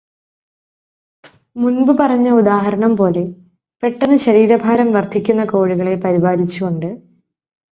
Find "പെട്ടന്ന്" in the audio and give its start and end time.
3.83-4.17